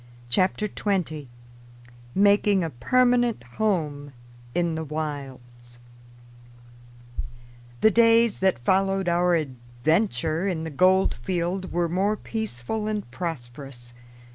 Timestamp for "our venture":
9.07-10.47